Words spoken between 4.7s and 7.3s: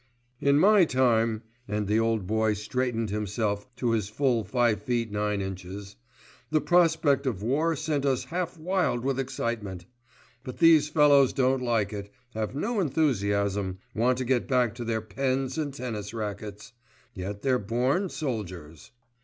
feet nine inches, "the prospect